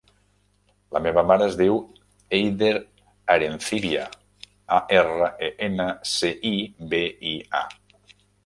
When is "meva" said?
1.07-1.23